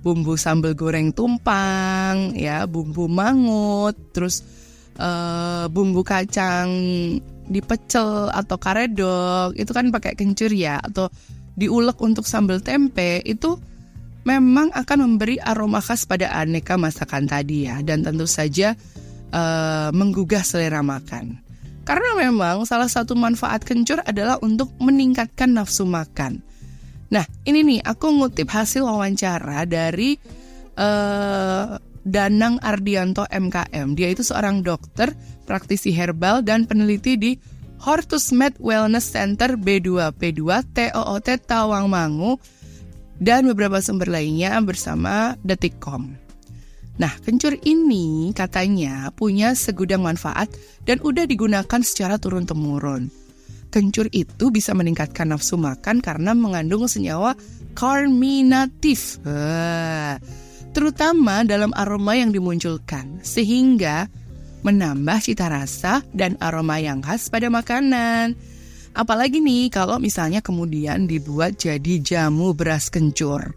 bumbu 0.00 0.38
sambal 0.38 0.78
goreng 0.78 1.10
tumpang, 1.10 2.32
ya, 2.38 2.64
bumbu 2.70 3.10
mangut, 3.10 3.98
terus 4.14 4.46
uh, 5.02 5.66
bumbu 5.66 6.06
kacang 6.06 6.70
dipecel 7.50 8.30
atau 8.30 8.56
karedok, 8.56 9.58
itu 9.58 9.72
kan 9.74 9.90
pakai 9.90 10.14
kencur 10.14 10.54
ya, 10.54 10.78
atau 10.78 11.10
diulek 11.58 11.98
untuk 11.98 12.22
sambal 12.22 12.62
tempe, 12.62 13.18
itu 13.26 13.58
memang 14.22 14.70
akan 14.78 14.98
memberi 15.10 15.42
aroma 15.42 15.82
khas 15.82 16.06
pada 16.06 16.30
aneka 16.38 16.78
masakan 16.78 17.26
tadi 17.26 17.66
ya, 17.66 17.82
dan 17.82 18.06
tentu 18.06 18.30
saja 18.30 18.78
uh, 19.32 19.90
menggugah 19.92 20.42
selera 20.44 20.80
makan. 20.80 21.40
Karena 21.88 22.20
memang 22.20 22.68
salah 22.68 22.88
satu 22.88 23.16
manfaat 23.16 23.64
kencur 23.64 24.04
adalah 24.04 24.36
untuk 24.44 24.68
meningkatkan 24.76 25.56
nafsu 25.56 25.88
makan. 25.88 26.44
Nah, 27.08 27.24
ini 27.48 27.64
nih 27.64 27.80
aku 27.80 28.12
ngutip 28.12 28.52
hasil 28.52 28.84
wawancara 28.84 29.64
dari 29.64 30.20
uh, 30.76 31.80
Danang 32.04 32.60
Ardianto 32.60 33.24
MKM. 33.24 33.96
Dia 33.96 34.12
itu 34.12 34.20
seorang 34.20 34.60
dokter, 34.60 35.16
praktisi 35.48 35.92
herbal 35.96 36.44
dan 36.44 36.68
peneliti 36.68 37.16
di 37.16 37.32
Hortus 37.80 38.36
Med 38.36 38.56
Wellness 38.60 39.08
Center 39.08 39.56
B2P2 39.56 40.42
TOOT 40.76 41.28
Tawangmangu 41.48 42.36
dan 43.16 43.48
beberapa 43.48 43.80
sumber 43.80 44.12
lainnya 44.12 44.60
bersama 44.60 45.40
Detikcom. 45.40 46.27
Nah, 46.98 47.14
kencur 47.22 47.54
ini 47.62 48.34
katanya 48.34 49.14
punya 49.14 49.54
segudang 49.54 50.02
manfaat 50.02 50.50
dan 50.82 50.98
udah 50.98 51.30
digunakan 51.30 51.80
secara 51.82 52.18
turun-temurun. 52.18 53.06
Kencur 53.70 54.10
itu 54.10 54.50
bisa 54.50 54.74
meningkatkan 54.74 55.30
nafsu 55.30 55.54
makan 55.54 56.02
karena 56.02 56.34
mengandung 56.34 56.90
senyawa 56.90 57.38
carminatif, 57.78 59.22
terutama 60.74 61.46
dalam 61.46 61.70
aroma 61.78 62.18
yang 62.18 62.34
dimunculkan, 62.34 63.22
sehingga 63.22 64.10
menambah 64.66 65.22
cita 65.22 65.46
rasa 65.46 66.02
dan 66.10 66.34
aroma 66.42 66.82
yang 66.82 66.98
khas 66.98 67.30
pada 67.30 67.46
makanan. 67.46 68.34
Apalagi 68.96 69.38
nih 69.38 69.70
kalau 69.70 70.02
misalnya 70.02 70.42
kemudian 70.42 71.06
dibuat 71.06 71.60
jadi 71.60 72.02
jamu 72.02 72.56
beras 72.56 72.90
kencur. 72.90 73.54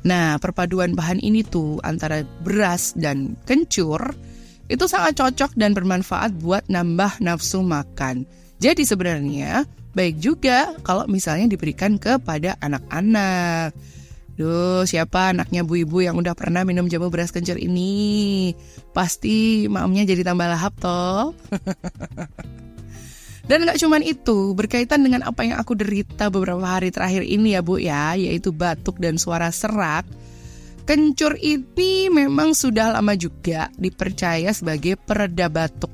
Nah, 0.00 0.40
perpaduan 0.40 0.96
bahan 0.96 1.20
ini 1.20 1.44
tuh 1.44 1.76
antara 1.84 2.24
beras 2.40 2.96
dan 2.96 3.36
kencur 3.44 4.16
itu 4.70 4.84
sangat 4.86 5.18
cocok 5.18 5.58
dan 5.58 5.74
bermanfaat 5.74 6.40
buat 6.40 6.64
nambah 6.70 7.20
nafsu 7.20 7.60
makan. 7.60 8.24
Jadi 8.62 8.86
sebenarnya 8.86 9.66
baik 9.92 10.22
juga 10.22 10.78
kalau 10.86 11.04
misalnya 11.10 11.50
diberikan 11.50 11.98
kepada 11.98 12.54
anak-anak. 12.62 13.74
Duh, 14.40 14.88
siapa 14.88 15.36
anaknya 15.36 15.68
bu 15.68 15.84
ibu 15.84 16.00
yang 16.00 16.16
udah 16.16 16.32
pernah 16.32 16.64
minum 16.64 16.88
jamu 16.88 17.12
beras 17.12 17.28
kencur 17.28 17.60
ini? 17.60 18.56
Pasti 18.96 19.68
mamnya 19.68 20.08
jadi 20.08 20.24
tambah 20.24 20.48
lahap 20.48 20.72
toh. 20.80 21.36
Dan 23.50 23.66
nggak 23.66 23.82
cuma 23.82 23.98
itu, 23.98 24.54
berkaitan 24.54 25.02
dengan 25.02 25.26
apa 25.26 25.42
yang 25.42 25.58
aku 25.58 25.74
derita 25.74 26.30
beberapa 26.30 26.62
hari 26.62 26.94
terakhir 26.94 27.26
ini 27.26 27.58
ya 27.58 27.66
Bu 27.66 27.82
ya, 27.82 28.14
yaitu 28.14 28.54
batuk 28.54 29.02
dan 29.02 29.18
suara 29.18 29.50
serak. 29.50 30.06
Kencur 30.86 31.34
ini 31.34 32.06
memang 32.14 32.54
sudah 32.54 32.94
lama 32.94 33.10
juga 33.18 33.66
dipercaya 33.74 34.54
sebagai 34.54 34.94
pereda 34.94 35.50
batuk. 35.50 35.90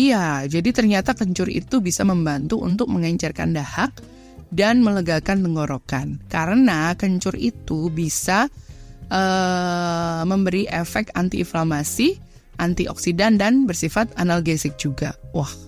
Iya, 0.00 0.48
jadi 0.48 0.72
ternyata 0.72 1.12
kencur 1.12 1.52
itu 1.52 1.84
bisa 1.84 2.08
membantu 2.08 2.56
untuk 2.64 2.88
mengencerkan 2.88 3.52
dahak 3.52 3.92
dan 4.48 4.80
melegakan 4.80 5.44
tenggorokan. 5.44 6.24
Karena 6.32 6.96
kencur 6.96 7.36
itu 7.36 7.92
bisa 7.92 8.48
uh, 9.12 10.24
memberi 10.24 10.64
efek 10.72 11.12
antiinflamasi, 11.12 12.16
antioksidan 12.56 13.36
dan 13.36 13.68
bersifat 13.68 14.08
analgesik 14.16 14.80
juga. 14.80 15.12
Wah, 15.36 15.67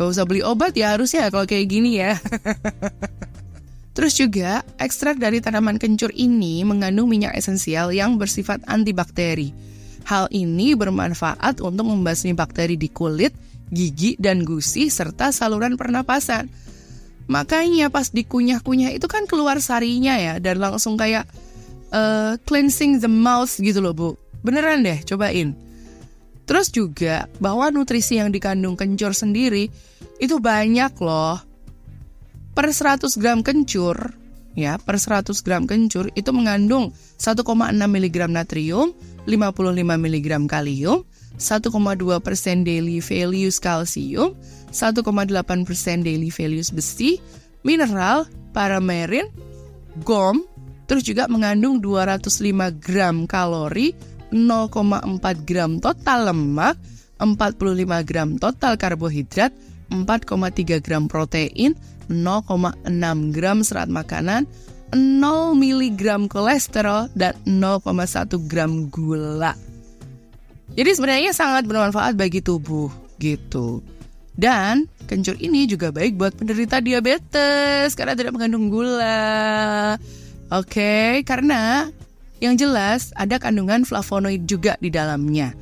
Gak 0.00 0.16
usah 0.16 0.24
beli 0.24 0.40
obat 0.40 0.72
ya 0.72 0.96
harusnya 0.96 1.28
kalau 1.28 1.44
kayak 1.44 1.68
gini 1.68 2.00
ya. 2.00 2.16
Terus 4.00 4.16
juga, 4.16 4.64
ekstrak 4.80 5.20
dari 5.20 5.44
tanaman 5.44 5.76
kencur 5.76 6.08
ini 6.16 6.64
mengandung 6.64 7.04
minyak 7.04 7.36
esensial 7.36 7.92
yang 7.92 8.16
bersifat 8.16 8.64
antibakteri. 8.64 9.52
Hal 10.08 10.32
ini 10.32 10.72
bermanfaat 10.72 11.60
untuk 11.60 11.84
membasmi 11.84 12.32
bakteri 12.32 12.80
di 12.80 12.88
kulit, 12.88 13.36
gigi, 13.68 14.16
dan 14.16 14.40
gusi, 14.40 14.88
serta 14.88 15.36
saluran 15.36 15.76
pernapasan. 15.76 16.48
Makanya 17.28 17.92
pas 17.92 18.08
dikunyah-kunyah 18.08 18.96
itu 18.96 19.04
kan 19.04 19.28
keluar 19.28 19.60
sarinya 19.60 20.16
ya, 20.16 20.40
dan 20.40 20.64
langsung 20.64 20.96
kayak 20.96 21.28
uh, 21.92 22.40
cleansing 22.48 23.04
the 23.04 23.10
mouth 23.10 23.52
gitu 23.60 23.84
loh 23.84 23.92
bu. 23.92 24.08
Beneran 24.40 24.80
deh, 24.80 25.04
cobain. 25.04 25.52
Terus 26.50 26.74
juga 26.74 27.30
bahwa 27.38 27.70
nutrisi 27.70 28.18
yang 28.18 28.34
dikandung 28.34 28.74
kencur 28.74 29.14
sendiri 29.14 29.70
itu 30.18 30.42
banyak 30.42 30.90
loh. 30.98 31.38
Per 32.58 32.66
100 32.66 33.06
gram 33.22 33.46
kencur, 33.46 34.18
ya, 34.58 34.74
per 34.82 34.98
100 34.98 35.30
gram 35.46 35.62
kencur 35.70 36.10
itu 36.18 36.34
mengandung 36.34 36.90
1,6 37.22 37.46
mg 37.70 38.16
natrium, 38.26 38.90
55 39.30 39.78
mg 39.78 40.28
kalium, 40.50 41.06
1,2 41.38 42.18
persen 42.18 42.66
daily 42.66 42.98
values 42.98 43.62
kalsium, 43.62 44.34
1,8 44.74 45.06
persen 45.62 46.02
daily 46.02 46.34
values 46.34 46.74
besi, 46.74 47.22
mineral, 47.62 48.26
paramerin, 48.50 49.30
gom, 50.02 50.42
terus 50.90 51.06
juga 51.06 51.30
mengandung 51.30 51.78
205 51.78 52.74
gram 52.82 53.30
kalori, 53.30 53.94
0,4 54.32 55.46
gram 55.46 55.78
total 55.78 56.32
lemak, 56.32 56.78
45 57.18 58.08
gram 58.08 58.38
total 58.40 58.72
karbohidrat, 58.80 59.52
4,3 59.92 60.80
gram 60.80 61.10
protein, 61.10 61.74
0,6 62.08 63.34
gram 63.34 63.58
serat 63.62 63.90
makanan, 63.90 64.46
0 64.94 65.54
mg 65.54 66.02
kolesterol, 66.26 67.10
dan 67.14 67.38
0,1 67.46 68.50
gram 68.50 68.90
gula. 68.90 69.54
Jadi 70.74 70.90
sebenarnya 70.94 71.34
sangat 71.34 71.66
bermanfaat 71.66 72.14
bagi 72.14 72.42
tubuh 72.42 72.90
gitu. 73.18 73.82
Dan 74.40 74.88
kencur 75.10 75.36
ini 75.36 75.66
juga 75.68 75.92
baik 75.92 76.16
buat 76.16 76.32
penderita 76.32 76.80
diabetes 76.80 77.92
karena 77.92 78.14
tidak 78.16 78.32
mengandung 78.32 78.70
gula. 78.70 79.98
Oke, 80.50 80.80
okay, 80.80 81.10
karena 81.22 81.90
yang 82.40 82.56
jelas 82.56 83.12
ada 83.14 83.36
kandungan 83.36 83.84
flavonoid 83.84 84.48
juga 84.48 84.74
di 84.80 84.88
dalamnya. 84.88 85.52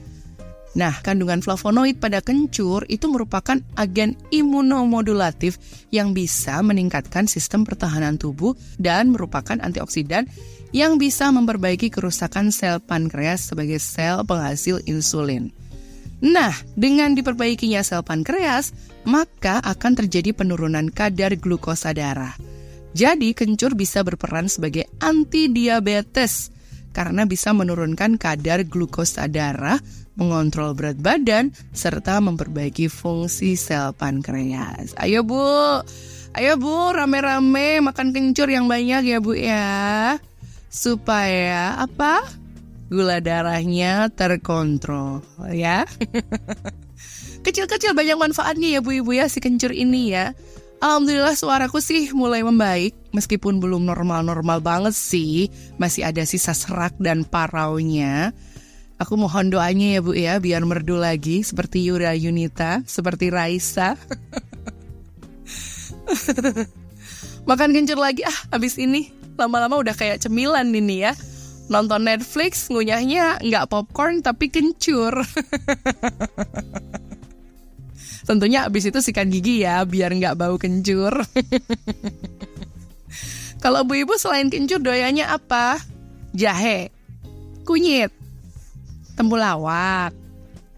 Nah, 0.78 0.94
kandungan 1.02 1.42
flavonoid 1.42 1.98
pada 1.98 2.22
kencur 2.22 2.86
itu 2.86 3.10
merupakan 3.10 3.58
agen 3.74 4.14
imunomodulatif 4.30 5.58
yang 5.90 6.14
bisa 6.14 6.62
meningkatkan 6.62 7.26
sistem 7.26 7.66
pertahanan 7.66 8.14
tubuh 8.14 8.54
dan 8.78 9.10
merupakan 9.10 9.58
antioksidan 9.58 10.30
yang 10.70 11.00
bisa 11.00 11.34
memperbaiki 11.34 11.90
kerusakan 11.90 12.54
sel 12.54 12.78
pankreas 12.78 13.50
sebagai 13.50 13.82
sel 13.82 14.22
penghasil 14.22 14.78
insulin. 14.86 15.50
Nah, 16.22 16.54
dengan 16.78 17.18
diperbaikinya 17.18 17.82
sel 17.82 18.06
pankreas, 18.06 18.70
maka 19.02 19.58
akan 19.64 19.98
terjadi 19.98 20.30
penurunan 20.30 20.94
kadar 20.94 21.34
glukosa 21.34 21.90
darah. 21.90 22.38
Jadi, 22.92 23.34
kencur 23.34 23.74
bisa 23.74 24.06
berperan 24.06 24.46
sebagai 24.46 24.86
anti 25.02 25.50
diabetes 25.50 26.57
karena 26.98 27.30
bisa 27.30 27.54
menurunkan 27.54 28.18
kadar 28.18 28.66
glukosa 28.66 29.30
darah 29.30 29.78
mengontrol 30.18 30.74
berat 30.74 30.98
badan, 30.98 31.54
serta 31.70 32.18
memperbaiki 32.18 32.90
fungsi 32.90 33.54
sel 33.54 33.94
pankreas. 33.94 34.98
Ayo 34.98 35.22
Bu, 35.22 35.38
ayo 36.34 36.58
Bu, 36.58 36.90
rame-rame 36.90 37.78
makan 37.78 38.10
kencur 38.10 38.50
yang 38.50 38.66
banyak 38.66 39.14
ya 39.14 39.22
Bu 39.22 39.38
ya. 39.38 40.18
Supaya 40.74 41.78
apa? 41.78 42.18
Gula 42.90 43.22
darahnya 43.22 44.10
terkontrol 44.10 45.22
ya. 45.54 45.86
Kecil-kecil 47.46 47.94
banyak 47.94 48.18
manfaatnya 48.18 48.74
ya 48.74 48.80
Bu 48.82 48.98
Ibu 48.98 49.14
ya 49.14 49.30
si 49.30 49.38
kencur 49.38 49.70
ini 49.70 50.10
ya. 50.18 50.34
Alhamdulillah 50.78 51.34
suaraku 51.34 51.82
sih 51.82 52.14
mulai 52.14 52.46
membaik 52.46 52.94
meskipun 53.10 53.58
belum 53.58 53.82
normal-normal 53.82 54.62
banget 54.62 54.94
sih. 54.94 55.50
Masih 55.74 56.06
ada 56.06 56.22
sisa 56.22 56.54
serak 56.54 56.94
dan 57.02 57.26
paraunya. 57.26 58.30
Aku 58.98 59.18
mohon 59.18 59.50
doanya 59.50 59.98
ya 59.98 60.00
Bu 60.02 60.14
ya 60.14 60.38
biar 60.38 60.62
merdu 60.62 60.98
lagi 60.98 61.42
seperti 61.42 61.86
Yura 61.86 62.14
Yunita, 62.14 62.82
seperti 62.86 63.30
Raisa. 63.30 63.94
Makan 67.50 67.70
kencur 67.74 67.98
lagi 67.98 68.22
ah 68.22 68.38
habis 68.54 68.78
ini. 68.78 69.10
Lama-lama 69.34 69.82
udah 69.82 69.94
kayak 69.98 70.22
cemilan 70.22 70.70
ini 70.70 71.06
ya. 71.06 71.14
Nonton 71.70 72.06
Netflix 72.06 72.70
ngunyahnya 72.70 73.42
nggak 73.42 73.66
popcorn 73.66 74.22
tapi 74.22 74.46
kencur. 74.46 75.14
Tentunya 78.24 78.68
abis 78.68 78.88
itu 78.90 78.98
sikat 79.00 79.28
gigi 79.28 79.64
ya, 79.64 79.84
biar 79.84 80.12
nggak 80.12 80.36
bau 80.36 80.56
kencur. 80.60 81.12
Kalau 83.62 83.82
bu 83.82 83.98
ibu 83.98 84.14
selain 84.14 84.48
kencur 84.52 84.78
doyanya 84.78 85.34
apa? 85.34 85.82
Jahe, 86.36 86.94
kunyit, 87.66 88.14
temulawak, 89.18 90.14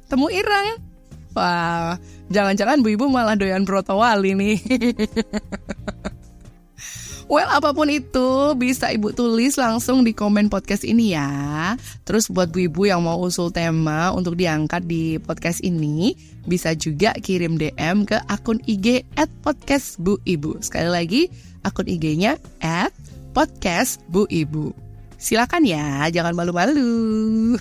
temu 0.08 0.32
ireng. 0.32 0.80
Wah, 1.36 2.00
jangan-jangan 2.32 2.80
bu 2.80 2.96
ibu 2.96 3.06
malah 3.06 3.36
doyan 3.36 3.62
brotowali 3.68 4.34
nih. 4.34 4.58
Well, 7.30 7.46
apa 7.46 7.70
pun 7.70 7.86
itu 7.86 8.58
bisa 8.58 8.90
Ibu 8.90 9.14
tulis 9.14 9.54
langsung 9.54 10.02
di 10.02 10.10
komen 10.10 10.50
podcast 10.50 10.82
ini 10.82 11.14
ya. 11.14 11.30
Terus 12.02 12.26
buat 12.26 12.50
Bu 12.50 12.66
Ibu 12.66 12.90
yang 12.90 13.06
mau 13.06 13.22
usul 13.22 13.54
tema 13.54 14.10
untuk 14.10 14.34
diangkat 14.34 14.82
di 14.82 15.14
podcast 15.22 15.62
ini, 15.62 16.18
bisa 16.42 16.74
juga 16.74 17.14
kirim 17.14 17.54
DM 17.54 18.02
ke 18.02 18.18
akun 18.26 18.58
IG 18.66 19.06
at 19.14 19.30
podcast 19.46 20.02
Bu 20.02 20.18
Ibu. 20.26 20.58
Sekali 20.58 20.90
lagi, 20.90 21.22
akun 21.62 21.86
IG-nya 21.86 22.34
at 22.58 22.90
podcast 23.30 24.02
Bu 24.10 24.26
Ibu. 24.26 24.74
Silakan 25.14 25.62
ya, 25.62 26.10
jangan 26.10 26.34
malu-malu. 26.34 27.54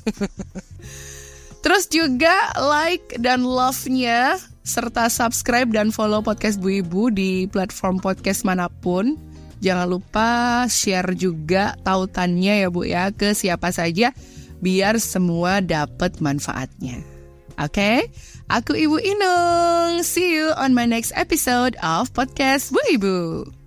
Terus 1.61 1.85
juga 1.93 2.33
like 2.57 3.21
dan 3.21 3.45
love-nya 3.45 4.41
serta 4.65 5.13
subscribe 5.13 5.69
dan 5.69 5.93
follow 5.93 6.25
podcast 6.25 6.57
Bu 6.57 6.81
Ibu 6.81 7.13
di 7.13 7.45
platform 7.45 8.01
podcast 8.01 8.41
mana 8.49 8.65
pun 8.65 9.28
Jangan 9.59 9.87
lupa 9.91 10.63
share 10.71 11.15
juga 11.19 11.75
tautannya 11.83 12.63
ya 12.63 12.69
Bu 12.71 12.87
ya 12.87 13.11
ke 13.11 13.35
siapa 13.35 13.75
saja 13.75 14.15
biar 14.63 14.99
semua 14.99 15.59
dapat 15.59 16.19
manfaatnya. 16.23 17.03
Oke, 17.59 17.75
okay? 17.75 17.97
aku 18.47 18.71
Ibu 18.71 19.03
Inung. 19.03 19.99
See 19.99 20.31
you 20.31 20.55
on 20.55 20.71
my 20.71 20.87
next 20.87 21.11
episode 21.19 21.75
of 21.83 22.07
podcast 22.15 22.71
Bu 22.71 22.79
Ibu. 22.95 23.58